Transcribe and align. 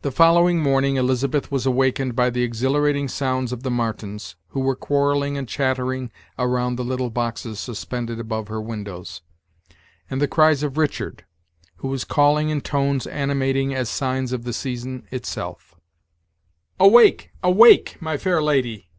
The 0.00 0.10
following 0.10 0.62
morning 0.62 0.96
Elizabeth 0.96 1.52
was 1.52 1.66
awakened 1.66 2.16
by 2.16 2.30
the 2.30 2.42
exhilarating 2.42 3.06
sounds 3.06 3.52
of 3.52 3.64
the 3.64 3.70
martens, 3.70 4.34
who 4.48 4.60
were 4.60 4.74
quarrelling 4.74 5.36
and 5.36 5.46
chattering 5.46 6.10
around 6.38 6.76
the 6.76 6.84
little 6.84 7.10
boxes 7.10 7.60
suspended 7.60 8.18
above 8.18 8.48
her 8.48 8.62
windows, 8.62 9.20
and 10.08 10.22
the 10.22 10.26
cries 10.26 10.62
of 10.62 10.78
Richard, 10.78 11.26
who 11.80 11.88
was 11.88 12.02
calling 12.04 12.48
in 12.48 12.62
tones 12.62 13.06
animating 13.06 13.74
as 13.74 13.90
signs 13.90 14.32
of 14.32 14.44
the 14.44 14.54
season 14.54 15.06
itself: 15.10 15.74
"Awake! 16.80 17.30
awake! 17.42 17.98
my 18.00 18.16
fair 18.16 18.42
lady! 18.42 18.88